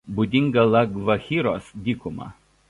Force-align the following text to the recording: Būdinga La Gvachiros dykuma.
Būdinga 0.19 0.63
La 0.75 0.81
Gvachiros 0.95 1.69
dykuma. 1.91 2.33